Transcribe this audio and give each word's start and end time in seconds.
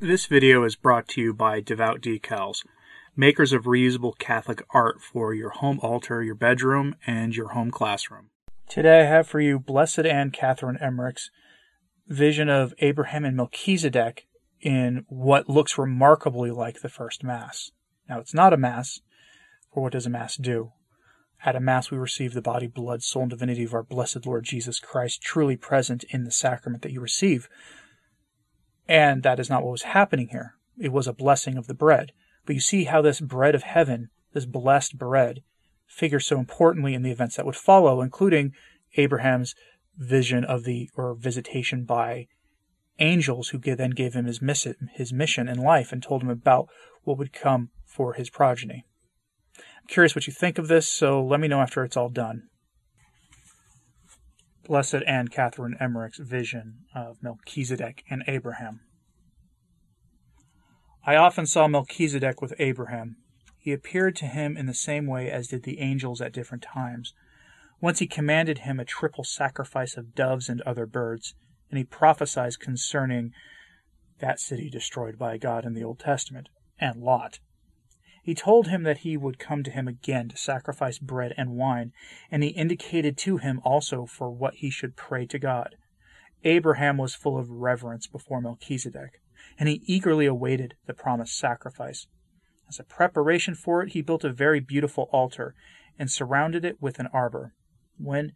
This 0.00 0.26
video 0.26 0.62
is 0.62 0.76
brought 0.76 1.08
to 1.08 1.20
you 1.20 1.34
by 1.34 1.58
Devout 1.58 2.00
Decals, 2.00 2.64
makers 3.16 3.52
of 3.52 3.64
reusable 3.64 4.16
Catholic 4.16 4.62
art 4.70 5.02
for 5.02 5.34
your 5.34 5.50
home 5.50 5.80
altar, 5.82 6.22
your 6.22 6.36
bedroom, 6.36 6.94
and 7.04 7.34
your 7.34 7.48
home 7.48 7.72
classroom. 7.72 8.30
Today 8.68 9.00
I 9.00 9.06
have 9.06 9.26
for 9.26 9.40
you 9.40 9.58
Blessed 9.58 10.06
Anne 10.06 10.30
Catherine 10.30 10.78
Emmerich's 10.80 11.32
vision 12.06 12.48
of 12.48 12.74
Abraham 12.78 13.24
and 13.24 13.36
Melchizedek 13.36 14.28
in 14.60 15.04
what 15.08 15.48
looks 15.48 15.76
remarkably 15.76 16.52
like 16.52 16.80
the 16.80 16.88
first 16.88 17.24
Mass. 17.24 17.72
Now, 18.08 18.20
it's 18.20 18.32
not 18.32 18.52
a 18.52 18.56
Mass, 18.56 19.00
for 19.74 19.82
what 19.82 19.94
does 19.94 20.06
a 20.06 20.10
Mass 20.10 20.36
do? 20.36 20.70
At 21.44 21.56
a 21.56 21.60
Mass, 21.60 21.90
we 21.90 21.98
receive 21.98 22.34
the 22.34 22.40
body, 22.40 22.68
blood, 22.68 23.02
soul, 23.02 23.22
and 23.22 23.30
divinity 23.30 23.64
of 23.64 23.74
our 23.74 23.82
blessed 23.82 24.26
Lord 24.26 24.44
Jesus 24.44 24.78
Christ, 24.78 25.22
truly 25.22 25.56
present 25.56 26.04
in 26.10 26.22
the 26.22 26.30
sacrament 26.30 26.84
that 26.84 26.92
you 26.92 27.00
receive. 27.00 27.48
And 28.88 29.22
that 29.22 29.38
is 29.38 29.50
not 29.50 29.62
what 29.62 29.72
was 29.72 29.82
happening 29.82 30.28
here. 30.28 30.54
It 30.78 30.92
was 30.92 31.06
a 31.06 31.12
blessing 31.12 31.58
of 31.58 31.66
the 31.66 31.74
bread. 31.74 32.12
But 32.46 32.54
you 32.54 32.60
see 32.60 32.84
how 32.84 33.02
this 33.02 33.20
bread 33.20 33.54
of 33.54 33.62
heaven, 33.62 34.08
this 34.32 34.46
blessed 34.46 34.96
bread, 34.96 35.42
figures 35.86 36.26
so 36.26 36.38
importantly 36.38 36.94
in 36.94 37.02
the 37.02 37.10
events 37.10 37.36
that 37.36 37.46
would 37.46 37.56
follow, 37.56 38.00
including 38.00 38.52
Abraham's 38.96 39.54
vision 39.96 40.44
of 40.44 40.64
the 40.64 40.88
or 40.94 41.14
visitation 41.14 41.84
by 41.84 42.28
angels 42.98 43.50
who 43.50 43.58
then 43.58 43.90
gave 43.90 44.14
him 44.14 44.24
his 44.24 44.40
mission, 44.40 44.90
his 44.94 45.12
mission 45.12 45.48
in 45.48 45.58
life 45.58 45.92
and 45.92 46.02
told 46.02 46.22
him 46.22 46.30
about 46.30 46.68
what 47.02 47.18
would 47.18 47.32
come 47.32 47.70
for 47.84 48.14
his 48.14 48.30
progeny. 48.30 48.84
I'm 49.56 49.86
curious 49.86 50.14
what 50.14 50.26
you 50.26 50.32
think 50.32 50.58
of 50.58 50.68
this, 50.68 50.88
so 50.88 51.22
let 51.22 51.40
me 51.40 51.48
know 51.48 51.60
after 51.60 51.84
it's 51.84 51.96
all 51.96 52.08
done. 52.08 52.44
Blessed 54.68 54.96
Anne 55.06 55.28
Catherine 55.28 55.78
Emmerich's 55.80 56.18
vision 56.18 56.84
of 56.94 57.22
Melchizedek 57.22 58.04
and 58.10 58.22
Abraham. 58.26 58.80
I 61.06 61.16
often 61.16 61.46
saw 61.46 61.66
Melchizedek 61.68 62.42
with 62.42 62.52
Abraham. 62.58 63.16
He 63.56 63.72
appeared 63.72 64.14
to 64.16 64.26
him 64.26 64.58
in 64.58 64.66
the 64.66 64.74
same 64.74 65.06
way 65.06 65.30
as 65.30 65.48
did 65.48 65.62
the 65.62 65.80
angels 65.80 66.20
at 66.20 66.34
different 66.34 66.62
times. 66.62 67.14
Once 67.80 68.00
he 68.00 68.06
commanded 68.06 68.58
him 68.58 68.78
a 68.78 68.84
triple 68.84 69.24
sacrifice 69.24 69.96
of 69.96 70.14
doves 70.14 70.50
and 70.50 70.60
other 70.60 70.84
birds, 70.84 71.34
and 71.70 71.78
he 71.78 71.84
prophesied 71.84 72.60
concerning 72.60 73.32
that 74.18 74.38
city 74.38 74.68
destroyed 74.68 75.18
by 75.18 75.38
God 75.38 75.64
in 75.64 75.72
the 75.72 75.82
Old 75.82 75.98
Testament, 75.98 76.50
and 76.78 77.00
Lot. 77.00 77.38
He 78.28 78.34
told 78.34 78.66
him 78.66 78.82
that 78.82 78.98
he 78.98 79.16
would 79.16 79.38
come 79.38 79.62
to 79.62 79.70
him 79.70 79.88
again 79.88 80.28
to 80.28 80.36
sacrifice 80.36 80.98
bread 80.98 81.32
and 81.38 81.56
wine, 81.56 81.94
and 82.30 82.42
he 82.42 82.50
indicated 82.50 83.16
to 83.16 83.38
him 83.38 83.58
also 83.64 84.04
for 84.04 84.30
what 84.30 84.56
he 84.56 84.68
should 84.68 84.96
pray 84.96 85.24
to 85.24 85.38
God. 85.38 85.76
Abraham 86.44 86.98
was 86.98 87.14
full 87.14 87.38
of 87.38 87.48
reverence 87.48 88.06
before 88.06 88.42
Melchizedek, 88.42 89.22
and 89.58 89.66
he 89.66 89.82
eagerly 89.86 90.26
awaited 90.26 90.74
the 90.84 90.92
promised 90.92 91.38
sacrifice. 91.38 92.06
As 92.68 92.78
a 92.78 92.84
preparation 92.84 93.54
for 93.54 93.82
it, 93.82 93.92
he 93.92 94.02
built 94.02 94.24
a 94.24 94.30
very 94.30 94.60
beautiful 94.60 95.08
altar 95.10 95.54
and 95.98 96.10
surrounded 96.10 96.66
it 96.66 96.82
with 96.82 96.98
an 96.98 97.08
arbor. 97.14 97.54
When 97.96 98.32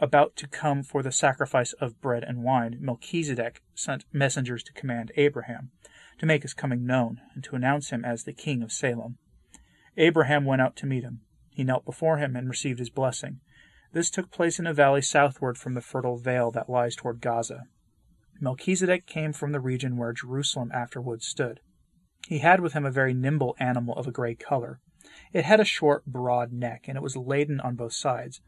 about 0.00 0.34
to 0.38 0.48
come 0.48 0.82
for 0.82 1.04
the 1.04 1.12
sacrifice 1.12 1.72
of 1.74 2.00
bread 2.00 2.24
and 2.24 2.42
wine, 2.42 2.78
Melchizedek 2.80 3.62
sent 3.76 4.06
messengers 4.12 4.64
to 4.64 4.72
command 4.72 5.12
Abraham 5.14 5.70
to 6.20 6.26
make 6.26 6.42
his 6.42 6.52
coming 6.52 6.84
known, 6.84 7.18
and 7.34 7.42
to 7.42 7.56
announce 7.56 7.88
him 7.88 8.04
as 8.04 8.24
the 8.24 8.32
king 8.34 8.62
of 8.62 8.70
Salem. 8.70 9.16
Abraham 10.00 10.46
went 10.46 10.62
out 10.62 10.76
to 10.76 10.86
meet 10.86 11.04
him. 11.04 11.20
He 11.50 11.62
knelt 11.62 11.84
before 11.84 12.16
him 12.16 12.34
and 12.34 12.48
received 12.48 12.78
his 12.78 12.88
blessing. 12.88 13.40
This 13.92 14.08
took 14.08 14.30
place 14.30 14.58
in 14.58 14.66
a 14.66 14.72
valley 14.72 15.02
southward 15.02 15.58
from 15.58 15.74
the 15.74 15.82
fertile 15.82 16.16
vale 16.16 16.50
that 16.52 16.70
lies 16.70 16.96
toward 16.96 17.20
Gaza. 17.20 17.64
Melchizedek 18.40 19.06
came 19.06 19.34
from 19.34 19.52
the 19.52 19.60
region 19.60 19.98
where 19.98 20.14
Jerusalem 20.14 20.70
afterwards 20.72 21.26
stood. 21.26 21.60
He 22.26 22.38
had 22.38 22.60
with 22.60 22.72
him 22.72 22.86
a 22.86 22.90
very 22.90 23.12
nimble 23.12 23.54
animal 23.60 23.94
of 23.94 24.06
a 24.06 24.12
gray 24.12 24.34
color. 24.34 24.80
It 25.34 25.44
had 25.44 25.60
a 25.60 25.64
short, 25.66 26.06
broad 26.06 26.50
neck, 26.50 26.86
and 26.88 26.96
it 26.96 27.02
was 27.02 27.16
laden 27.16 27.60
on 27.60 27.74
both 27.74 27.92
sides. 27.92 28.40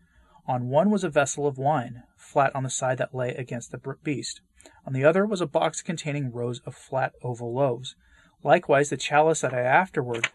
On 0.47 0.71
one 0.71 0.91
was 0.91 1.05
a 1.05 1.11
vessel 1.11 1.47
of 1.47 1.59
wine, 1.59 2.05
flat 2.17 2.55
on 2.55 2.63
the 2.63 2.71
side 2.71 2.97
that 2.97 3.15
lay 3.15 3.35
against 3.35 3.73
the 3.73 3.97
beast. 4.03 4.41
On 4.87 4.95
the 4.95 5.05
other 5.05 5.27
was 5.27 5.43
a 5.43 5.47
box 5.47 5.83
containing 5.83 6.33
rows 6.33 6.61
of 6.65 6.75
flat 6.75 7.13
oval 7.23 7.53
loaves. 7.53 7.95
Likewise, 8.43 8.89
the 8.89 8.97
chalice 8.97 9.43
that 9.43 9.53
I 9.53 9.61
afterward 9.61 10.31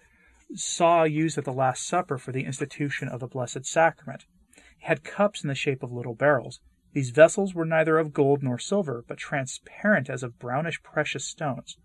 saw 0.56 1.04
used 1.04 1.38
at 1.38 1.46
the 1.46 1.54
Last 1.54 1.86
Supper 1.86 2.18
for 2.18 2.32
the 2.32 2.46
institution 2.46 3.08
of 3.08 3.20
the 3.20 3.28
Blessed 3.28 3.66
Sacrament. 3.66 4.26
It 4.56 4.64
had 4.80 5.04
cups 5.04 5.44
in 5.44 5.48
the 5.48 5.56
shape 5.56 5.84
of 5.84 5.92
little 5.92 6.16
barrels. 6.16 6.60
These 6.94 7.10
vessels 7.10 7.54
were 7.54 7.66
neither 7.66 7.98
of 7.98 8.14
gold 8.14 8.42
nor 8.42 8.58
silver, 8.58 9.04
but 9.08 9.18
transparent 9.18 10.10
as 10.10 10.24
of 10.24 10.40
brownish 10.40 10.82
precious 10.84 11.26
stones. 11.26 11.78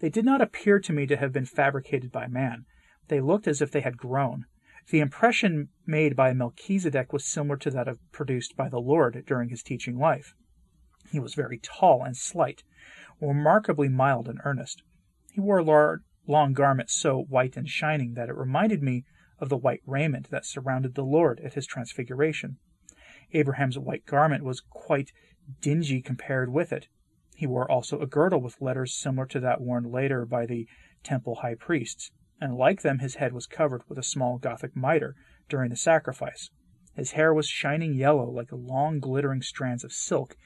They 0.00 0.10
did 0.10 0.24
not 0.24 0.40
appear 0.40 0.78
to 0.80 0.92
me 0.92 1.06
to 1.06 1.16
have 1.16 1.32
been 1.32 1.46
fabricated 1.46 2.12
by 2.12 2.28
man. 2.28 2.66
They 3.08 3.20
looked 3.20 3.48
as 3.48 3.60
if 3.60 3.70
they 3.70 3.80
had 3.80 3.96
grown. 3.96 4.44
The 4.90 5.00
impression 5.00 5.68
made 5.86 6.14
by 6.14 6.32
Melchizedek 6.32 7.12
was 7.12 7.24
similar 7.24 7.56
to 7.58 7.70
that 7.70 7.88
of 7.88 7.98
produced 8.12 8.56
by 8.56 8.68
the 8.68 8.80
Lord 8.80 9.22
during 9.26 9.48
his 9.48 9.62
teaching 9.62 9.98
life. 9.98 10.34
He 11.10 11.18
was 11.18 11.34
very 11.34 11.58
tall 11.58 12.02
and 12.04 12.16
slight, 12.16 12.62
remarkably 13.20 13.88
mild 13.88 14.28
and 14.28 14.40
earnest. 14.44 14.82
He 15.32 15.40
wore 15.40 15.58
a 15.58 15.64
long 16.28 16.52
garment 16.52 16.90
so 16.90 17.22
white 17.28 17.56
and 17.56 17.68
shining 17.68 18.14
that 18.14 18.28
it 18.28 18.36
reminded 18.36 18.82
me 18.82 19.04
of 19.40 19.48
the 19.48 19.56
white 19.56 19.82
raiment 19.86 20.30
that 20.30 20.44
surrounded 20.44 20.94
the 20.94 21.04
Lord 21.04 21.40
at 21.40 21.54
his 21.54 21.66
transfiguration. 21.66 22.58
Abraham's 23.32 23.78
white 23.78 24.04
garment 24.06 24.44
was 24.44 24.60
quite 24.60 25.12
dingy 25.60 26.02
compared 26.02 26.52
with 26.52 26.72
it. 26.72 26.88
He 27.34 27.46
wore 27.46 27.70
also 27.70 28.00
a 28.00 28.06
girdle 28.06 28.40
with 28.40 28.60
letters 28.60 28.96
similar 28.96 29.26
to 29.26 29.40
that 29.40 29.60
worn 29.60 29.90
later 29.90 30.26
by 30.26 30.44
the 30.46 30.66
temple 31.02 31.36
high 31.36 31.54
priests, 31.54 32.10
and 32.40 32.56
like 32.56 32.82
them 32.82 32.98
his 32.98 33.16
head 33.16 33.32
was 33.32 33.46
covered 33.46 33.82
with 33.88 33.98
a 33.98 34.02
small 34.02 34.38
Gothic 34.38 34.76
mitre 34.76 35.14
during 35.48 35.70
the 35.70 35.76
sacrifice. 35.76 36.50
His 36.94 37.12
hair 37.12 37.32
was 37.32 37.48
shining 37.48 37.94
yellow 37.94 38.28
like 38.28 38.48
long 38.50 38.98
glittering 38.98 39.40
strands 39.42 39.84
of 39.84 39.92
silk, 39.92 40.36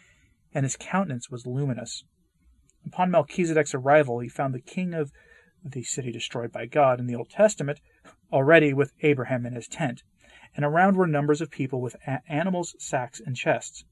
and 0.53 0.65
his 0.65 0.77
countenance 0.77 1.31
was 1.31 1.47
luminous. 1.47 2.05
Upon 2.85 3.11
Melchizedek's 3.11 3.75
arrival, 3.75 4.19
he 4.19 4.29
found 4.29 4.55
the 4.55 4.61
king 4.61 4.93
of 4.93 5.13
the 5.65 5.83
city 5.83 6.11
destroyed 6.11 6.53
by 6.53 6.67
God 6.67 7.01
in 7.01 7.07
the 7.07 7.15
Old 7.15 7.31
Testament 7.31 7.81
already 8.33 8.73
with 8.73 8.93
Abraham 9.03 9.45
in 9.45 9.53
his 9.53 9.69
tent, 9.69 10.03
and 10.57 10.65
around 10.65 10.97
were 10.97 11.07
numbers 11.07 11.41
of 11.41 11.51
people 11.51 11.81
with 11.81 11.97
animals, 12.29 12.75
sacks, 12.79 13.21
and 13.25 13.37
chests. 13.37 13.85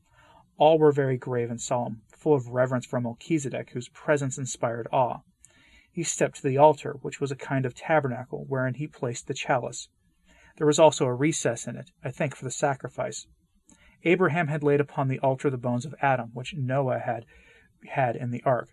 All 0.57 0.79
were 0.79 0.93
very 0.93 1.17
grave 1.17 1.51
and 1.51 1.61
solemn, 1.61 2.03
full 2.09 2.35
of 2.35 2.49
reverence 2.49 2.87
for 2.87 3.01
Melchizedek, 3.01 3.71
whose 3.71 3.89
presence 3.89 4.39
inspired 4.39 4.89
awe. 4.93 5.21
He 5.93 6.03
stepped 6.03 6.37
to 6.37 6.43
the 6.43 6.59
altar, 6.59 6.97
which 7.03 7.21
was 7.21 7.31
a 7.31 7.37
kind 7.37 7.67
of 7.67 7.75
tabernacle, 7.75 8.45
wherein 8.49 8.75
he 8.75 8.87
placed 8.87 9.27
the 9.27 9.35
chalice. 9.35 9.89
There 10.57 10.67
was 10.67 10.79
also 10.79 11.07
a 11.07 11.15
recess 11.15 11.67
in 11.67 11.77
it, 11.77 11.91
I 12.05 12.11
think 12.11 12.35
for 12.35 12.45
the 12.45 12.51
sacrifice. 12.51 13.27
Abraham 14.05 14.49
had 14.49 14.63
laid 14.63 14.81
upon 14.81 15.09
the 15.09 15.19
altar 15.21 15.51
the 15.51 15.59
bones 15.59 15.85
of 15.85 15.95
Adam, 16.01 16.31
which 16.33 16.55
Noah 16.55 17.01
had 17.01 17.27
had 17.89 18.17
in 18.17 18.31
the 18.31 18.43
ark. 18.45 18.69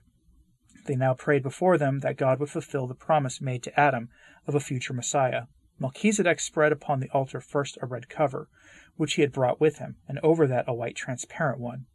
They 0.87 0.95
now 0.95 1.13
prayed 1.13 1.43
before 1.43 1.77
them 1.77 1.99
that 1.99 2.15
God 2.15 2.39
would 2.39 2.49
fulfill 2.49 2.87
the 2.87 2.95
promise 2.95 3.41
made 3.41 3.61
to 3.63 3.77
Adam 3.77 4.09
of 4.47 4.55
a 4.55 4.61
future 4.61 4.93
Messiah. 4.93 5.43
Melchizedek 5.79 6.39
spread 6.39 6.71
upon 6.71 7.01
the 7.01 7.09
altar 7.09 7.41
first 7.41 7.77
a 7.81 7.85
red 7.85 8.07
cover, 8.07 8.47
which 8.95 9.15
he 9.15 9.21
had 9.21 9.33
brought 9.33 9.59
with 9.59 9.79
him, 9.79 9.97
and 10.07 10.17
over 10.19 10.47
that 10.47 10.63
a 10.65 10.73
white 10.73 10.95
transparent 10.95 11.59
one. 11.59 11.87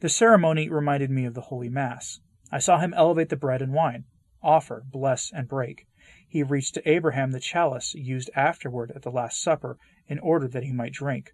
The 0.00 0.10
ceremony 0.10 0.68
reminded 0.68 1.10
me 1.10 1.24
of 1.24 1.32
the 1.32 1.48
Holy 1.48 1.70
Mass. 1.70 2.20
I 2.52 2.58
saw 2.58 2.78
him 2.78 2.92
elevate 2.92 3.30
the 3.30 3.36
bread 3.36 3.62
and 3.62 3.72
wine, 3.72 4.04
offer, 4.42 4.84
bless, 4.86 5.32
and 5.32 5.48
break. 5.48 5.88
He 6.28 6.42
reached 6.42 6.74
to 6.74 6.88
Abraham 6.88 7.30
the 7.30 7.40
chalice 7.40 7.94
used 7.94 8.28
afterward 8.36 8.92
at 8.94 9.00
the 9.00 9.10
Last 9.10 9.40
Supper 9.40 9.78
in 10.08 10.18
order 10.18 10.46
that 10.46 10.62
he 10.62 10.72
might 10.72 10.92
drink. 10.92 11.32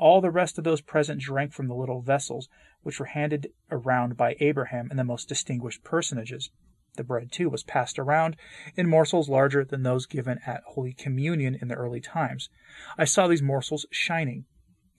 All 0.00 0.22
the 0.22 0.30
rest 0.30 0.56
of 0.56 0.64
those 0.64 0.80
present 0.80 1.20
drank 1.20 1.52
from 1.52 1.68
the 1.68 1.74
little 1.74 2.00
vessels 2.00 2.48
which 2.82 2.98
were 2.98 3.04
handed 3.04 3.52
around 3.70 4.16
by 4.16 4.34
Abraham 4.40 4.88
and 4.88 4.98
the 4.98 5.04
most 5.04 5.28
distinguished 5.28 5.84
personages. 5.84 6.48
The 6.96 7.04
bread, 7.04 7.30
too, 7.30 7.50
was 7.50 7.62
passed 7.62 7.98
around 7.98 8.36
in 8.76 8.88
morsels 8.88 9.28
larger 9.28 9.62
than 9.62 9.82
those 9.82 10.06
given 10.06 10.40
at 10.46 10.62
Holy 10.68 10.94
Communion 10.94 11.54
in 11.54 11.68
the 11.68 11.74
early 11.74 12.00
times. 12.00 12.48
I 12.96 13.04
saw 13.04 13.28
these 13.28 13.42
morsels 13.42 13.84
shining. 13.90 14.46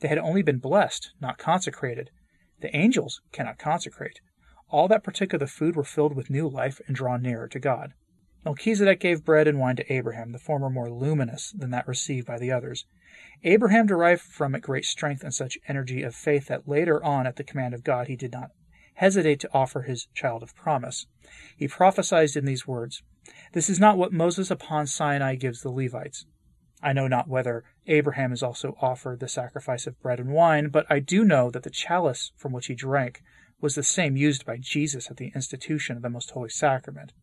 They 0.01 0.07
had 0.07 0.19
only 0.19 0.44
been 0.44 0.59
blessed, 0.59 1.13
not 1.19 1.39
consecrated. 1.39 2.12
The 2.59 2.75
angels 2.75 3.21
cannot 3.31 3.57
consecrate. 3.57 4.21
All 4.69 4.88
that 4.89 5.03
partook 5.03 5.33
of 5.33 5.39
the 5.39 5.48
food 5.48 5.75
were 5.75 5.83
filled 5.83 6.15
with 6.15 6.30
new 6.30 6.48
life 6.48 6.80
and 6.86 6.95
drawn 6.95 7.24
nearer 7.24 7.48
to 7.48 7.59
God. 7.59 7.94
Melchizedek 8.43 8.99
gave 8.99 9.23
bread 9.23 9.47
and 9.47 9.59
wine 9.59 9.75
to 9.75 9.93
Abraham, 9.93 10.31
the 10.31 10.39
former 10.39 10.69
more 10.69 10.89
luminous 10.89 11.51
than 11.51 11.69
that 11.69 11.88
received 11.88 12.25
by 12.25 12.39
the 12.39 12.51
others. 12.51 12.85
Abraham 13.43 13.85
derived 13.85 14.21
from 14.21 14.55
it 14.55 14.61
great 14.61 14.85
strength 14.85 15.23
and 15.23 15.33
such 15.33 15.59
energy 15.67 16.01
of 16.01 16.15
faith 16.15 16.47
that 16.47 16.67
later 16.67 17.03
on, 17.03 17.27
at 17.27 17.35
the 17.35 17.43
command 17.43 17.75
of 17.75 17.83
God, 17.83 18.07
he 18.07 18.15
did 18.15 18.31
not 18.31 18.49
hesitate 18.95 19.39
to 19.41 19.53
offer 19.53 19.83
his 19.83 20.07
child 20.15 20.41
of 20.41 20.55
promise. 20.55 21.05
He 21.55 21.67
prophesied 21.67 22.35
in 22.35 22.45
these 22.45 22.65
words 22.65 23.03
This 23.53 23.69
is 23.69 23.79
not 23.79 23.97
what 23.97 24.11
Moses 24.11 24.49
upon 24.49 24.88
Sinai 24.88 25.35
gives 25.35 25.61
the 25.61 25.69
Levites. 25.69 26.25
I 26.81 26.93
know 26.93 27.07
not 27.07 27.27
whether 27.27 27.63
Abraham 27.85 28.33
is 28.33 28.41
also 28.41 28.75
offered 28.81 29.19
the 29.19 29.27
sacrifice 29.27 29.85
of 29.85 30.01
bread 30.01 30.19
and 30.19 30.31
wine, 30.31 30.69
but 30.69 30.88
I 30.89 30.97
do 30.97 31.23
know 31.23 31.51
that 31.51 31.61
the 31.61 31.69
chalice 31.69 32.31
from 32.38 32.53
which 32.53 32.65
he 32.67 32.73
drank 32.73 33.21
was 33.59 33.75
the 33.75 33.83
same 33.83 34.17
used 34.17 34.47
by 34.47 34.57
Jesus 34.57 35.11
at 35.11 35.17
the 35.17 35.31
institution 35.35 35.95
of 35.95 36.01
the 36.01 36.09
Most 36.09 36.31
Holy 36.31 36.49
Sacrament. 36.49 37.13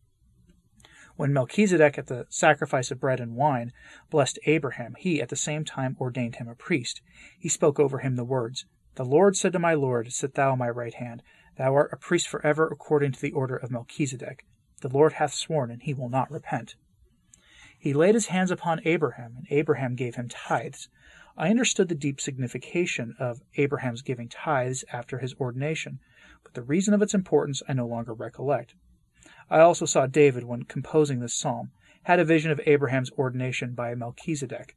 When 1.19 1.33
Melchizedek, 1.33 1.97
at 1.97 2.07
the 2.07 2.27
sacrifice 2.29 2.91
of 2.91 3.01
bread 3.01 3.19
and 3.19 3.35
wine, 3.35 3.73
blessed 4.09 4.39
Abraham, 4.45 4.95
he 4.97 5.21
at 5.21 5.27
the 5.27 5.35
same 5.35 5.65
time 5.65 5.97
ordained 5.99 6.37
him 6.37 6.47
a 6.47 6.55
priest. 6.55 7.01
He 7.37 7.49
spoke 7.49 7.77
over 7.77 7.99
him 7.99 8.15
the 8.15 8.23
words, 8.23 8.65
The 8.95 9.03
Lord 9.03 9.35
said 9.35 9.51
to 9.51 9.59
my 9.59 9.73
Lord, 9.73 10.13
Sit 10.13 10.35
thou 10.35 10.53
on 10.53 10.59
my 10.59 10.69
right 10.69 10.93
hand. 10.93 11.21
Thou 11.57 11.75
art 11.75 11.91
a 11.91 11.97
priest 11.97 12.29
forever 12.29 12.69
according 12.71 13.11
to 13.11 13.19
the 13.19 13.33
order 13.33 13.57
of 13.57 13.69
Melchizedek. 13.69 14.45
The 14.79 14.87
Lord 14.87 15.11
hath 15.11 15.33
sworn, 15.33 15.71
and 15.71 15.83
he 15.83 15.93
will 15.93 16.07
not 16.07 16.31
repent. 16.31 16.75
He 17.77 17.91
laid 17.91 18.15
his 18.15 18.27
hands 18.27 18.49
upon 18.49 18.79
Abraham, 18.85 19.35
and 19.35 19.47
Abraham 19.49 19.95
gave 19.95 20.15
him 20.15 20.29
tithes. 20.29 20.87
I 21.35 21.49
understood 21.49 21.89
the 21.89 21.95
deep 21.95 22.21
signification 22.21 23.13
of 23.19 23.41
Abraham's 23.55 24.03
giving 24.03 24.29
tithes 24.29 24.85
after 24.93 25.17
his 25.17 25.33
ordination, 25.33 25.99
but 26.45 26.53
the 26.53 26.63
reason 26.63 26.93
of 26.93 27.01
its 27.01 27.13
importance 27.13 27.61
I 27.67 27.73
no 27.73 27.87
longer 27.87 28.13
recollect. 28.13 28.73
I 29.49 29.59
also 29.59 29.85
saw 29.85 30.05
David, 30.05 30.43
when 30.43 30.63
composing 30.63 31.19
this 31.19 31.33
psalm, 31.33 31.71
had 32.03 32.19
a 32.19 32.25
vision 32.25 32.51
of 32.51 32.61
Abraham's 32.65 33.11
ordination 33.13 33.73
by 33.73 33.95
Melchizedek, 33.95 34.75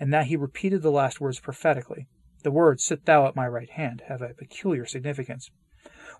and 0.00 0.12
that 0.12 0.26
he 0.26 0.36
repeated 0.36 0.82
the 0.82 0.90
last 0.90 1.20
words 1.20 1.38
prophetically. 1.38 2.08
The 2.42 2.50
words, 2.50 2.84
Sit 2.84 3.04
thou 3.04 3.26
at 3.26 3.36
my 3.36 3.46
right 3.46 3.70
hand, 3.70 4.02
have 4.08 4.22
a 4.22 4.34
peculiar 4.34 4.86
significance. 4.86 5.50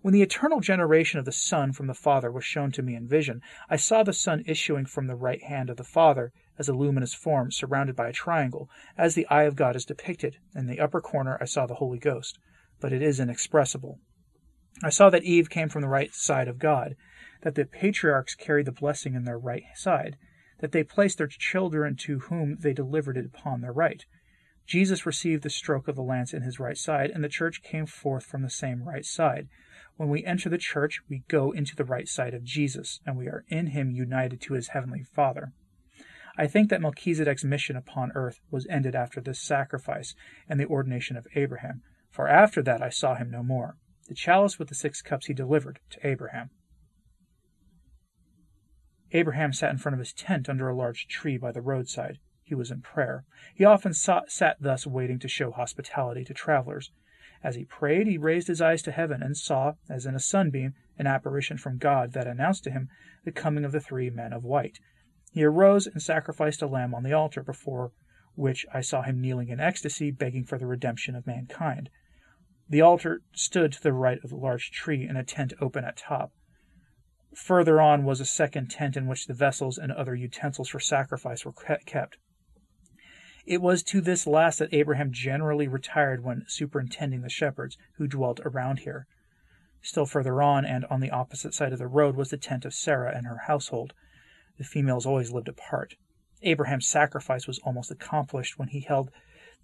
When 0.00 0.14
the 0.14 0.22
eternal 0.22 0.60
generation 0.60 1.18
of 1.18 1.24
the 1.24 1.32
Son 1.32 1.72
from 1.72 1.88
the 1.88 1.94
Father 1.94 2.30
was 2.30 2.44
shown 2.44 2.70
to 2.72 2.82
me 2.82 2.94
in 2.94 3.08
vision, 3.08 3.42
I 3.68 3.76
saw 3.76 4.04
the 4.04 4.12
Son 4.12 4.44
issuing 4.46 4.86
from 4.86 5.08
the 5.08 5.16
right 5.16 5.42
hand 5.42 5.68
of 5.68 5.76
the 5.76 5.82
Father 5.82 6.32
as 6.56 6.68
a 6.68 6.74
luminous 6.74 7.14
form 7.14 7.50
surrounded 7.50 7.96
by 7.96 8.08
a 8.08 8.12
triangle, 8.12 8.70
as 8.96 9.16
the 9.16 9.26
eye 9.26 9.42
of 9.42 9.56
God 9.56 9.74
is 9.74 9.84
depicted. 9.84 10.36
In 10.54 10.66
the 10.66 10.78
upper 10.78 11.00
corner 11.00 11.36
I 11.40 11.46
saw 11.46 11.66
the 11.66 11.74
Holy 11.74 11.98
Ghost, 11.98 12.38
but 12.80 12.92
it 12.92 13.02
is 13.02 13.18
inexpressible. 13.18 13.98
I 14.84 14.90
saw 14.90 15.10
that 15.10 15.24
Eve 15.24 15.50
came 15.50 15.68
from 15.68 15.82
the 15.82 15.88
right 15.88 16.14
side 16.14 16.46
of 16.46 16.60
God, 16.60 16.94
that 17.42 17.54
the 17.54 17.64
patriarchs 17.64 18.34
carried 18.34 18.66
the 18.66 18.72
blessing 18.72 19.14
in 19.14 19.24
their 19.24 19.38
right 19.38 19.64
side, 19.74 20.16
that 20.60 20.72
they 20.72 20.82
placed 20.82 21.18
their 21.18 21.28
children 21.28 21.96
to 21.96 22.18
whom 22.20 22.56
they 22.60 22.72
delivered 22.72 23.16
it 23.16 23.26
upon 23.26 23.60
their 23.60 23.72
right. 23.72 24.04
Jesus 24.66 25.06
received 25.06 25.42
the 25.42 25.50
stroke 25.50 25.88
of 25.88 25.96
the 25.96 26.02
lance 26.02 26.34
in 26.34 26.42
his 26.42 26.60
right 26.60 26.76
side, 26.76 27.10
and 27.10 27.24
the 27.24 27.28
church 27.28 27.62
came 27.62 27.86
forth 27.86 28.24
from 28.24 28.42
the 28.42 28.50
same 28.50 28.82
right 28.82 29.04
side. 29.04 29.48
When 29.96 30.10
we 30.10 30.24
enter 30.24 30.48
the 30.48 30.58
church, 30.58 31.00
we 31.08 31.22
go 31.28 31.52
into 31.52 31.74
the 31.74 31.84
right 31.84 32.06
side 32.06 32.34
of 32.34 32.44
Jesus, 32.44 33.00
and 33.06 33.16
we 33.16 33.28
are 33.28 33.44
in 33.48 33.68
him 33.68 33.90
united 33.90 34.40
to 34.42 34.54
his 34.54 34.68
heavenly 34.68 35.02
Father. 35.02 35.52
I 36.36 36.46
think 36.46 36.70
that 36.70 36.82
Melchizedek's 36.82 37.44
mission 37.44 37.76
upon 37.76 38.12
earth 38.14 38.40
was 38.50 38.66
ended 38.68 38.94
after 38.94 39.20
this 39.20 39.40
sacrifice 39.40 40.14
and 40.48 40.60
the 40.60 40.66
ordination 40.66 41.16
of 41.16 41.26
Abraham, 41.34 41.82
for 42.10 42.28
after 42.28 42.62
that 42.62 42.82
I 42.82 42.90
saw 42.90 43.14
him 43.14 43.30
no 43.30 43.42
more. 43.42 43.76
The 44.06 44.14
chalice 44.14 44.58
with 44.58 44.68
the 44.68 44.74
six 44.74 45.02
cups 45.02 45.26
he 45.26 45.34
delivered 45.34 45.80
to 45.90 46.06
Abraham. 46.06 46.50
Abraham 49.12 49.52
sat 49.52 49.70
in 49.70 49.78
front 49.78 49.94
of 49.94 50.00
his 50.00 50.12
tent 50.12 50.48
under 50.48 50.68
a 50.68 50.76
large 50.76 51.08
tree 51.08 51.38
by 51.38 51.52
the 51.52 51.60
roadside. 51.60 52.18
He 52.42 52.54
was 52.54 52.70
in 52.70 52.82
prayer. 52.82 53.24
He 53.54 53.64
often 53.64 53.92
sat 53.94 54.56
thus 54.60 54.86
waiting 54.86 55.18
to 55.18 55.28
show 55.28 55.50
hospitality 55.50 56.24
to 56.24 56.34
travelers. 56.34 56.90
As 57.42 57.54
he 57.54 57.64
prayed, 57.64 58.06
he 58.06 58.18
raised 58.18 58.48
his 58.48 58.60
eyes 58.60 58.82
to 58.82 58.90
heaven 58.90 59.22
and 59.22 59.36
saw, 59.36 59.74
as 59.88 60.06
in 60.06 60.14
a 60.14 60.20
sunbeam, 60.20 60.74
an 60.98 61.06
apparition 61.06 61.56
from 61.56 61.78
God 61.78 62.12
that 62.12 62.26
announced 62.26 62.64
to 62.64 62.70
him 62.70 62.88
the 63.24 63.32
coming 63.32 63.64
of 63.64 63.72
the 63.72 63.80
three 63.80 64.10
men 64.10 64.32
of 64.32 64.44
white. 64.44 64.78
He 65.32 65.44
arose 65.44 65.86
and 65.86 66.02
sacrificed 66.02 66.62
a 66.62 66.66
lamb 66.66 66.94
on 66.94 67.02
the 67.02 67.12
altar, 67.12 67.42
before 67.42 67.92
which 68.34 68.66
I 68.72 68.80
saw 68.80 69.02
him 69.02 69.20
kneeling 69.20 69.48
in 69.48 69.60
ecstasy, 69.60 70.10
begging 70.10 70.44
for 70.44 70.58
the 70.58 70.66
redemption 70.66 71.14
of 71.14 71.26
mankind. 71.26 71.90
The 72.68 72.80
altar 72.80 73.22
stood 73.32 73.72
to 73.72 73.82
the 73.82 73.92
right 73.92 74.18
of 74.22 74.30
the 74.30 74.36
large 74.36 74.70
tree, 74.70 75.06
in 75.06 75.16
a 75.16 75.24
tent 75.24 75.52
open 75.60 75.84
at 75.84 75.96
top. 75.96 76.32
Further 77.34 77.80
on 77.80 78.04
was 78.04 78.20
a 78.20 78.24
second 78.24 78.70
tent 78.70 78.96
in 78.96 79.06
which 79.06 79.26
the 79.26 79.34
vessels 79.34 79.78
and 79.78 79.92
other 79.92 80.14
utensils 80.14 80.68
for 80.68 80.80
sacrifice 80.80 81.44
were 81.44 81.52
kept. 81.52 82.16
It 83.46 83.62
was 83.62 83.82
to 83.84 84.00
this 84.00 84.26
last 84.26 84.58
that 84.58 84.74
Abraham 84.74 85.12
generally 85.12 85.68
retired 85.68 86.22
when 86.22 86.44
superintending 86.48 87.22
the 87.22 87.30
shepherds 87.30 87.78
who 87.94 88.06
dwelt 88.06 88.40
around 88.44 88.80
here. 88.80 89.06
Still 89.80 90.06
further 90.06 90.42
on, 90.42 90.64
and 90.64 90.84
on 90.86 91.00
the 91.00 91.10
opposite 91.10 91.54
side 91.54 91.72
of 91.72 91.78
the 91.78 91.86
road, 91.86 92.16
was 92.16 92.30
the 92.30 92.36
tent 92.36 92.64
of 92.64 92.74
Sarah 92.74 93.16
and 93.16 93.26
her 93.26 93.42
household. 93.46 93.94
The 94.58 94.64
females 94.64 95.06
always 95.06 95.30
lived 95.30 95.48
apart. 95.48 95.94
Abraham's 96.42 96.86
sacrifice 96.86 97.46
was 97.46 97.58
almost 97.60 97.90
accomplished 97.90 98.58
when 98.58 98.68
he 98.68 98.80
held 98.80 99.10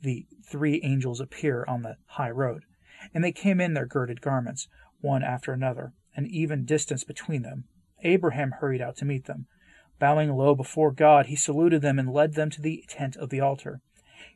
the 0.01 0.27
three 0.47 0.81
angels 0.83 1.21
appear 1.21 1.65
on 1.67 1.83
the 1.83 1.97
high 2.07 2.31
road, 2.31 2.65
and 3.13 3.23
they 3.23 3.33
came 3.33 3.61
in 3.61 3.75
their 3.75 3.87
girded 3.87 4.21
garments, 4.21 4.69
one 5.01 5.23
after 5.23 5.53
another, 5.53 5.93
an 6.17 6.27
even 6.27 6.65
distance 6.65 7.05
between 7.05 7.43
them. 7.43 7.65
Abraham 8.03 8.53
hurried 8.53 8.83
out 8.83 8.97
to 8.99 9.05
meet 9.05 9.25
them. 9.25 9.47
Bowing 9.99 10.31
low 10.31 10.55
before 10.55 10.91
God, 10.91 11.27
he 11.27 11.37
saluted 11.37 11.83
them 11.83 11.99
and 11.99 12.13
led 12.13 12.35
them 12.35 12.51
to 12.51 12.61
the 12.61 12.85
tent 12.89 13.17
of 13.17 13.31
the 13.31 13.41
altar. 13.41 13.81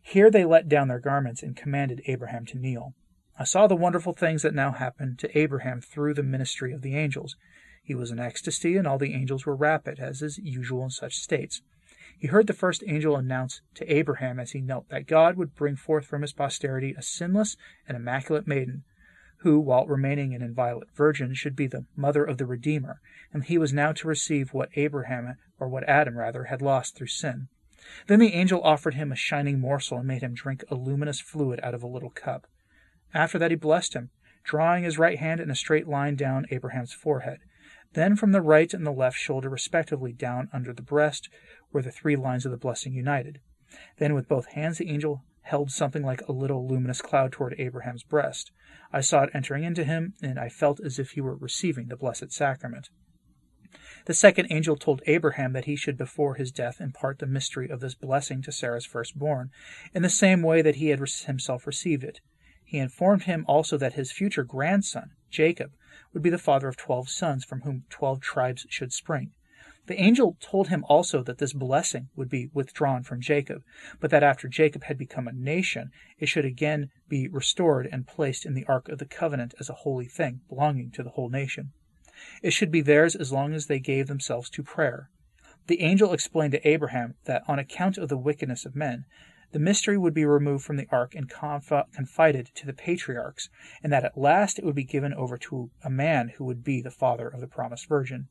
Here 0.03 0.31
they 0.31 0.45
let 0.45 0.69
down 0.69 0.89
their 0.89 0.99
garments 0.99 1.43
and 1.43 1.57
commanded 1.57 2.03
Abraham 2.07 2.47
to 2.47 2.59
kneel. 2.59 2.95
I 3.39 3.45
saw 3.45 3.67
the 3.67 3.77
wonderful 3.77 4.13
things 4.13 4.43
that 4.43 4.55
now 4.55 4.73
happened 4.73 5.19
to 5.21 5.39
Abraham 5.39 5.81
through 5.81 6.15
the 6.15 6.23
ministry 6.23 6.73
of 6.73 6.83
the 6.83 6.97
angels. 6.97 7.37
He 7.83 7.95
was 7.95 8.11
in 8.11 8.19
ecstasy, 8.19 8.77
and 8.77 8.87
all 8.87 8.99
the 8.99 9.15
angels 9.15 9.47
were 9.47 9.57
rapid, 9.57 10.01
as 10.01 10.23
is 10.23 10.39
usual 10.39 10.85
in 10.85 10.91
such 10.91 11.15
states. 11.15 11.63
He 12.19 12.27
heard 12.27 12.49
the 12.49 12.53
first 12.53 12.83
angel 12.87 13.17
announce 13.17 13.61
to 13.75 13.93
Abraham 13.93 14.41
as 14.41 14.51
he 14.51 14.61
knelt 14.61 14.89
that 14.89 15.07
God 15.07 15.37
would 15.37 15.55
bring 15.55 15.77
forth 15.77 16.05
from 16.05 16.23
his 16.23 16.33
posterity 16.33 16.95
a 16.99 17.03
sinless 17.03 17.57
and 17.87 17.97
immaculate 17.97 18.47
maiden, 18.47 18.83
who, 19.39 19.61
while 19.61 19.87
remaining 19.87 20.35
an 20.35 20.43
inviolate 20.43 20.91
virgin, 20.95 21.35
should 21.35 21.55
be 21.55 21.67
the 21.67 21.85
mother 21.97 22.25
of 22.25 22.39
the 22.39 22.47
Redeemer, 22.47 23.01
and 23.33 23.45
he 23.45 23.59
was 23.59 23.73
now 23.73 23.93
to 23.93 24.09
receive 24.09 24.53
what 24.53 24.71
Abraham, 24.75 25.37
or 25.59 25.69
what 25.69 25.89
Adam 25.89 26.17
rather, 26.17 26.45
had 26.45 26.61
lost 26.61 26.97
through 26.97 27.07
sin. 27.07 27.49
Then 28.07 28.19
the 28.19 28.35
angel 28.35 28.63
offered 28.63 28.95
him 28.95 29.13
a 29.13 29.17
shining 29.17 29.61
morsel 29.61 29.99
and 29.99 30.09
made 30.09 30.23
him 30.23 30.35
drink 30.35 30.65
a 30.69 30.75
luminous 30.75 31.21
fluid 31.21 31.61
out 31.63 31.75
of 31.75 31.83
a 31.83 31.87
little 31.87 32.11
cup. 32.11 32.47
After 33.15 33.39
that 33.39 33.51
he 33.51 33.57
blessed 33.57 33.95
him, 33.95 34.11
drawing 34.43 34.83
his 34.83 34.99
right 34.99 35.19
hand 35.19 35.41
in 35.41 35.51
a 35.51 35.55
straight 35.55 35.87
line 35.87 36.17
down 36.17 36.47
Abraham's 36.51 36.93
forehead. 36.93 37.39
Then 37.93 38.17
from 38.17 38.33
the 38.33 38.43
right 38.43 38.73
and 38.75 38.87
the 38.87 38.93
left 38.93 39.17
shoulder 39.17 39.49
respectively 39.49 40.13
down 40.13 40.49
under 40.53 40.73
the 40.73 40.83
breast 40.83 41.29
were 41.73 41.83
the 41.83 41.93
three 41.93 42.17
lines 42.17 42.45
of 42.45 42.51
the 42.51 42.59
blessing 42.59 42.93
united. 42.93 43.41
Then 43.99 44.15
with 44.15 44.29
both 44.29 44.53
hands 44.53 44.79
the 44.79 44.91
angel 44.91 45.23
held 45.49 45.71
something 45.71 46.03
like 46.03 46.21
a 46.23 46.33
little 46.33 46.69
luminous 46.69 47.01
cloud 47.01 47.33
toward 47.33 47.55
Abraham's 47.59 48.03
breast. 48.03 48.53
I 48.93 49.01
saw 49.01 49.23
it 49.23 49.31
entering 49.33 49.65
into 49.65 49.85
him, 49.85 50.15
and 50.23 50.39
I 50.39 50.49
felt 50.49 50.79
as 50.81 50.99
if 50.99 51.11
he 51.11 51.21
were 51.21 51.35
receiving 51.35 51.89
the 51.89 51.97
Blessed 51.97 52.33
Sacrament. 52.33 52.91
The 54.05 54.15
second 54.15 54.49
angel 54.51 54.77
told 54.77 55.03
Abraham 55.07 55.53
that 55.55 55.65
he 55.65 55.77
should 55.77 55.99
before 55.99 56.35
his 56.35 56.53
death 56.53 56.81
impart 56.81 57.19
the 57.19 57.27
mystery 57.27 57.69
of 57.69 57.81
this 57.81 57.95
blessing 57.95 58.41
to 58.43 58.53
Sarah's 58.53 58.87
firstborn, 58.87 59.51
in 59.95 60.03
the 60.03 60.09
same 60.09 60.43
way 60.43 60.63
that 60.63 60.77
he 60.77 60.89
had 60.89 61.01
himself 61.01 61.67
received 61.67 62.05
it. 62.05 62.21
He 62.65 62.79
informed 62.79 63.23
him 63.23 63.45
also 63.49 63.79
that 63.79 63.95
his 63.95 64.13
future 64.13 64.45
grandson, 64.45 65.11
Jacob, 65.31 65.73
would 66.13 66.23
be 66.23 66.31
the 66.31 66.39
father 66.39 66.69
of 66.69 66.77
twelve 66.77 67.09
sons, 67.09 67.45
from 67.45 67.63
whom 67.63 67.85
twelve 67.89 68.21
tribes 68.21 68.67
should 68.69 68.93
spring. 68.93 69.33
The 69.89 69.99
angel 69.99 70.37
told 70.39 70.69
him 70.69 70.85
also 70.87 71.23
that 71.23 71.39
this 71.39 71.55
blessing 71.55 72.11
would 72.15 72.29
be 72.29 72.51
withdrawn 72.53 73.05
from 73.05 73.23
Jacob, 73.23 73.65
but 74.01 74.11
that 74.11 74.23
after 74.23 74.47
Jacob 74.47 74.85
had 74.85 74.99
become 74.99 75.27
a 75.27 75.33
nation, 75.33 75.93
it 76.19 76.27
should 76.27 76.45
again 76.45 76.91
be 77.09 77.27
restored 77.27 77.89
and 77.91 78.07
placed 78.07 78.45
in 78.45 78.53
the 78.53 78.67
Ark 78.67 78.91
of 78.91 78.99
the 78.99 79.07
Covenant 79.07 79.55
as 79.59 79.71
a 79.71 79.81
holy 79.85 80.05
thing, 80.05 80.43
belonging 80.47 80.91
to 80.91 81.03
the 81.03 81.13
whole 81.13 81.31
nation. 81.31 81.73
It 82.43 82.51
should 82.51 82.71
be 82.71 82.83
theirs 82.83 83.17
as 83.17 83.33
long 83.33 83.55
as 83.55 83.67
they 83.67 83.79
gave 83.79 84.09
themselves 84.09 84.51
to 84.51 84.63
prayer. 84.63 85.09
The 85.69 85.81
angel 85.81 86.13
explained 86.13 86.53
to 86.53 86.69
Abraham 86.69 87.15
that 87.25 87.45
on 87.49 87.59
account 87.59 87.97
of 87.97 88.11
the 88.11 88.19
wickedness 88.19 88.67
of 88.67 88.77
men, 88.77 89.07
the 89.53 89.59
mystery 89.59 89.97
would 89.97 90.13
be 90.13 90.27
removed 90.27 90.67
from 90.67 90.77
the 90.77 90.89
ark 90.91 91.15
and 91.15 91.31
confided 91.31 92.51
to 92.55 92.67
the 92.67 92.75
patriarchs, 92.75 93.49
and 93.83 93.91
that 93.91 94.05
at 94.05 94.19
last 94.19 94.59
it 94.59 94.67
would 94.67 94.75
be 94.75 94.85
given 94.85 95.15
over 95.15 95.39
to 95.39 95.71
a 95.83 95.89
man 95.89 96.35
who 96.37 96.45
would 96.45 96.63
be 96.63 96.83
the 96.83 96.91
father 96.91 97.27
of 97.27 97.41
the 97.41 97.47
promised 97.47 97.89
virgin. 97.89 98.29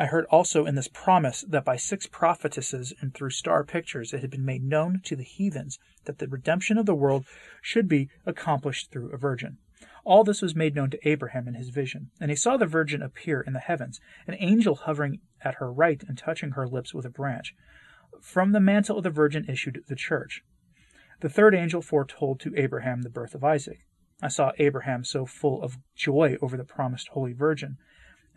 I 0.00 0.06
heard 0.06 0.24
also 0.30 0.64
in 0.64 0.76
this 0.76 0.88
promise 0.88 1.44
that 1.46 1.66
by 1.66 1.76
six 1.76 2.06
prophetesses 2.06 2.94
and 3.02 3.12
through 3.12 3.30
star 3.30 3.62
pictures 3.64 4.14
it 4.14 4.22
had 4.22 4.30
been 4.30 4.46
made 4.46 4.64
known 4.64 5.02
to 5.04 5.14
the 5.14 5.22
heathens 5.22 5.78
that 6.06 6.16
the 6.16 6.26
redemption 6.26 6.78
of 6.78 6.86
the 6.86 6.94
world 6.94 7.26
should 7.60 7.86
be 7.86 8.08
accomplished 8.24 8.90
through 8.90 9.12
a 9.12 9.18
virgin. 9.18 9.58
All 10.06 10.24
this 10.24 10.40
was 10.40 10.54
made 10.54 10.74
known 10.74 10.88
to 10.88 11.06
Abraham 11.08 11.46
in 11.46 11.52
his 11.52 11.68
vision, 11.68 12.12
and 12.18 12.30
he 12.30 12.34
saw 12.34 12.56
the 12.56 12.64
virgin 12.64 13.02
appear 13.02 13.42
in 13.42 13.52
the 13.52 13.58
heavens, 13.58 14.00
an 14.26 14.36
angel 14.38 14.74
hovering 14.74 15.20
at 15.42 15.56
her 15.56 15.70
right 15.70 16.02
and 16.08 16.16
touching 16.16 16.52
her 16.52 16.66
lips 16.66 16.94
with 16.94 17.04
a 17.04 17.10
branch. 17.10 17.54
From 18.22 18.52
the 18.52 18.58
mantle 18.58 18.96
of 18.96 19.04
the 19.04 19.10
virgin 19.10 19.44
issued 19.50 19.84
the 19.86 19.96
church. 19.96 20.42
The 21.20 21.28
third 21.28 21.54
angel 21.54 21.82
foretold 21.82 22.40
to 22.40 22.56
Abraham 22.56 23.02
the 23.02 23.10
birth 23.10 23.34
of 23.34 23.44
Isaac. 23.44 23.84
I 24.22 24.28
saw 24.28 24.52
Abraham 24.58 25.04
so 25.04 25.26
full 25.26 25.62
of 25.62 25.76
joy 25.94 26.38
over 26.40 26.56
the 26.56 26.64
promised 26.64 27.08
Holy 27.08 27.34
Virgin 27.34 27.76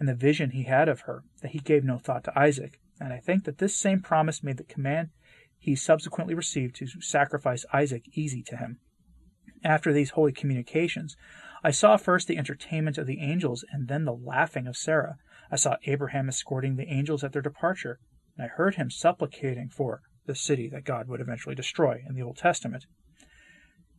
and 0.04 0.10
the 0.10 0.14
vision 0.14 0.50
he 0.50 0.64
had 0.64 0.90
of 0.90 1.02
her, 1.02 1.24
that 1.42 1.52
he 1.52 1.60
gave 1.60 1.86
no 1.86 1.98
thought 1.98 2.26
to 2.26 2.38
Isaac, 2.38 2.78
and 3.00 3.14
I 3.14 3.20
think 3.20 3.46
that 3.46 3.60
this 3.60 3.74
same 3.74 4.02
promise 4.02 4.44
made 4.44 4.58
the 4.58 4.66
command 4.66 5.12
he 5.58 5.78
subsequently 5.78 6.34
received 6.34 6.76
to 6.76 6.88
sacrifice 7.00 7.66
Isaac 7.72 8.04
easy 8.12 8.44
to 8.48 8.58
him. 8.58 8.80
After 9.64 9.94
these 9.94 10.10
holy 10.10 10.34
communications, 10.34 11.16
I 11.64 11.72
saw 11.72 11.96
first 11.96 12.28
the 12.28 12.38
entertainment 12.38 12.98
of 12.98 13.08
the 13.08 13.22
angels 13.22 13.64
and 13.72 13.88
then 13.88 14.04
the 14.04 14.12
laughing 14.14 14.68
of 14.68 14.76
Sarah. 14.76 15.16
I 15.50 15.56
saw 15.56 15.78
Abraham 15.86 16.28
escorting 16.28 16.76
the 16.76 16.92
angels 16.92 17.24
at 17.24 17.32
their 17.32 17.42
departure, 17.42 18.00
and 18.36 18.44
I 18.44 18.50
heard 18.50 18.76
him 18.76 18.92
supplicating 18.92 19.70
for 19.70 20.02
the 20.26 20.36
city 20.36 20.68
that 20.68 20.84
God 20.84 21.08
would 21.08 21.22
eventually 21.22 21.56
destroy 21.56 22.04
in 22.06 22.14
the 22.14 22.24
Old 22.24 22.36
Testament. 22.36 22.88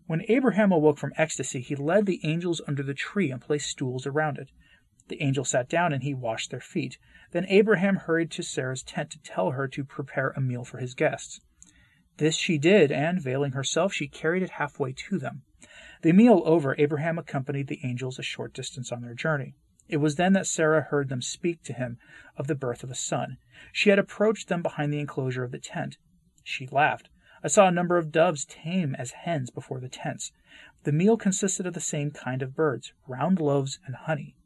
When 0.07 0.21
Abraham 0.29 0.71
awoke 0.71 0.99
from 0.99 1.15
ecstasy, 1.17 1.63
he 1.63 1.75
led 1.75 2.05
the 2.05 2.21
angels 2.25 2.61
under 2.69 2.83
the 2.83 2.93
tree 2.93 3.31
and 3.31 3.41
placed 3.41 3.71
stools 3.71 4.07
around 4.07 4.37
it. 4.37 4.51
The 5.09 5.23
angel 5.23 5.45
sat 5.45 5.69
down 5.69 5.93
and 5.93 6.03
he 6.03 6.15
washed 6.15 6.51
their 6.51 6.61
feet. 6.61 6.99
Then 7.33 7.47
Abraham 7.49 7.97
hurried 7.97 8.31
to 8.33 8.43
Sarah's 8.43 8.83
tent 8.83 9.11
to 9.11 9.19
tell 9.23 9.51
her 9.51 9.69
to 9.69 9.85
prepare 9.85 10.31
a 10.31 10.41
meal 10.41 10.65
for 10.65 10.79
his 10.79 10.95
guests. 10.95 11.41
This 12.17 12.37
she 12.37 12.59
did, 12.59 12.93
and, 12.93 13.21
veiling 13.21 13.53
herself, 13.53 13.93
she 13.93 14.07
carried 14.07 14.43
it 14.43 14.51
halfway 14.51 14.93
to 14.93 15.19
them. 15.19 15.43
The 16.03 16.13
meal 16.13 16.43
over, 16.45 16.75
Abraham 16.79 17.19
accompanied 17.19 17.67
the 17.67 17.81
angels 17.85 18.19
a 18.19 18.23
short 18.23 18.55
distance 18.55 18.93
on 18.93 19.03
their 19.03 19.15
journey. 19.15 19.55
It 19.89 19.99
was 19.99 20.17
then 20.17 20.33
that 20.33 20.47
Sarah 20.47 20.81
heard 20.83 21.09
them 21.09 21.21
speak 21.21 21.63
to 21.65 21.73
him 21.73 21.99
of 22.37 22.47
the 22.47 22.55
birth 22.55 22.83
of 22.83 22.91
a 22.91 22.95
son. 22.95 23.37
She 23.73 23.91
had 23.91 23.99
approached 23.99 24.49
them 24.49 24.63
behind 24.63 24.93
the 24.93 25.01
enclosure 25.01 25.45
of 25.45 25.51
the 25.51 25.59
tent. 25.59 25.99
She 26.43 26.67
laughed. 26.67 27.11
I 27.43 27.49
saw 27.49 27.69
a 27.69 27.73
number 27.73 27.99
of 27.99 28.11
doves 28.11 28.47
tame 28.47 28.95
as 28.95 29.11
hens 29.11 29.51
before 29.51 29.81
the 29.81 29.89
tents. 29.89 30.33
The 30.85 30.93
meal 30.93 31.19
consisted 31.19 31.67
of 31.67 31.75
the 31.75 31.81
same 31.81 32.11
kind 32.11 32.41
of 32.41 32.55
birds, 32.55 32.95
round 33.07 33.41
loaves 33.41 33.79
and 33.85 33.95
honey. 33.95 34.37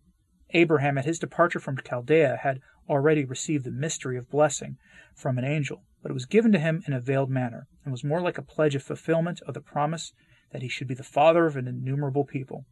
Abraham, 0.50 0.96
at 0.98 1.04
his 1.04 1.18
departure 1.18 1.60
from 1.60 1.76
Chaldea, 1.76 2.38
had 2.42 2.60
already 2.88 3.24
received 3.24 3.64
the 3.64 3.70
mystery 3.70 4.16
of 4.16 4.30
blessing 4.30 4.78
from 5.14 5.38
an 5.38 5.44
angel, 5.44 5.82
but 6.02 6.10
it 6.10 6.14
was 6.14 6.26
given 6.26 6.52
to 6.52 6.58
him 6.58 6.82
in 6.86 6.92
a 6.92 7.00
veiled 7.00 7.30
manner, 7.30 7.66
and 7.84 7.92
was 7.92 8.04
more 8.04 8.20
like 8.20 8.38
a 8.38 8.42
pledge 8.42 8.74
of 8.74 8.82
fulfillment 8.82 9.40
of 9.46 9.54
the 9.54 9.60
promise 9.60 10.12
that 10.52 10.62
he 10.62 10.68
should 10.68 10.88
be 10.88 10.94
the 10.94 11.02
father 11.02 11.46
of 11.46 11.56
an 11.56 11.68
innumerable 11.68 12.24
people. 12.24 12.64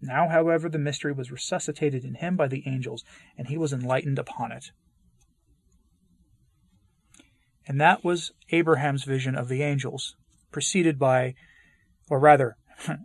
Now, 0.00 0.28
however, 0.28 0.68
the 0.68 0.78
mystery 0.78 1.12
was 1.12 1.30
resuscitated 1.30 2.04
in 2.04 2.16
him 2.16 2.36
by 2.36 2.48
the 2.48 2.64
angels, 2.66 3.04
and 3.38 3.48
he 3.48 3.56
was 3.56 3.72
enlightened 3.72 4.18
upon 4.18 4.52
it. 4.52 4.66
And 7.66 7.80
that 7.80 8.04
was 8.04 8.32
Abraham's 8.50 9.04
vision 9.04 9.34
of 9.34 9.48
the 9.48 9.62
angels, 9.62 10.16
preceded 10.50 10.98
by, 10.98 11.34
or 12.10 12.18
rather, 12.18 12.56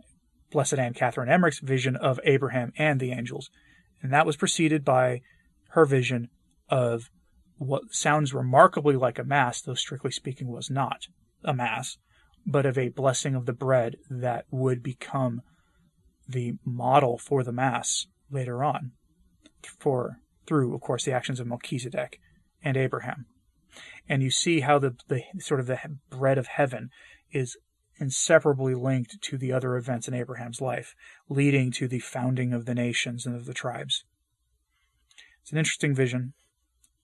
Blessed 0.50 0.74
Anne 0.74 0.94
Catherine 0.94 1.30
Emmerich's 1.30 1.60
vision 1.60 1.96
of 1.96 2.20
Abraham 2.24 2.72
and 2.76 3.00
the 3.00 3.12
angels. 3.12 3.50
And 4.02 4.12
that 4.12 4.26
was 4.26 4.36
preceded 4.36 4.84
by 4.84 5.20
her 5.70 5.84
vision 5.84 6.28
of 6.68 7.10
what 7.58 7.92
sounds 7.92 8.32
remarkably 8.32 8.96
like 8.96 9.18
a 9.18 9.24
mass, 9.24 9.60
though 9.60 9.74
strictly 9.74 10.10
speaking 10.10 10.48
was 10.48 10.70
not 10.70 11.06
a 11.44 11.52
mass, 11.52 11.98
but 12.46 12.64
of 12.64 12.78
a 12.78 12.88
blessing 12.88 13.34
of 13.34 13.46
the 13.46 13.52
bread 13.52 13.96
that 14.08 14.46
would 14.50 14.82
become 14.82 15.42
the 16.26 16.54
model 16.64 17.18
for 17.18 17.42
the 17.42 17.52
mass 17.52 18.06
later 18.30 18.64
on, 18.64 18.92
for 19.78 20.16
through, 20.46 20.74
of 20.74 20.80
course, 20.80 21.04
the 21.04 21.12
actions 21.12 21.38
of 21.38 21.46
Melchizedek 21.46 22.18
and 22.62 22.76
Abraham. 22.76 23.26
And 24.08 24.22
you 24.22 24.30
see 24.30 24.60
how 24.60 24.78
the, 24.78 24.96
the 25.08 25.22
sort 25.38 25.60
of 25.60 25.66
the 25.66 25.78
bread 26.08 26.38
of 26.38 26.46
heaven 26.46 26.90
is 27.30 27.56
inseparably 28.00 28.74
linked 28.74 29.20
to 29.22 29.36
the 29.36 29.52
other 29.52 29.76
events 29.76 30.08
in 30.08 30.14
Abraham's 30.14 30.60
life, 30.60 30.94
leading 31.28 31.70
to 31.72 31.86
the 31.86 31.98
founding 31.98 32.52
of 32.52 32.64
the 32.64 32.74
nations 32.74 33.26
and 33.26 33.36
of 33.36 33.46
the 33.46 33.54
tribes. 33.54 34.04
It's 35.42 35.52
an 35.52 35.58
interesting 35.58 35.94
vision. 35.94 36.32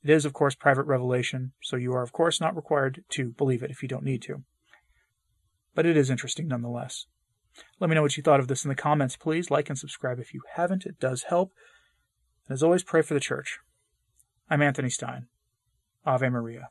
It 0.03 0.11
is, 0.11 0.25
of 0.25 0.33
course, 0.33 0.55
private 0.55 0.85
revelation, 0.85 1.53
so 1.63 1.77
you 1.77 1.93
are, 1.93 2.03
of 2.03 2.13
course, 2.13 2.41
not 2.41 2.57
required 2.57 3.05
to 3.11 3.31
believe 3.31 3.63
it 3.63 3.71
if 3.71 3.83
you 3.83 3.89
don't 3.89 4.05
need 4.05 4.23
to. 4.23 4.45
But 5.75 5.87
it 5.87 5.97
is 5.97 6.11
interesting 6.11 6.49
nonetheless. 6.49 7.07
Let 7.81 7.91
me 7.91 7.97
know 7.97 8.03
what 8.03 8.17
you 8.17 8.23
thought 8.23 8.41
of 8.41 8.49
this 8.49 8.65
in 8.65 8.69
the 8.69 8.75
comments, 8.75 9.17
please. 9.17 9.51
Like 9.51 9.69
and 9.69 9.79
subscribe 9.79 10.19
if 10.19 10.33
you 10.33 10.43
haven't, 10.55 10.87
it 10.87 11.01
does 11.01 11.25
help. 11.25 11.53
And 12.49 12.55
as 12.55 12.63
always, 12.63 12.83
pray 12.83 13.03
for 13.03 13.15
the 13.15 13.21
church. 13.21 13.59
I'm 14.49 14.63
Anthony 14.63 14.91
Stein. 14.91 15.27
Ave 16.05 16.29
Maria. 16.29 16.69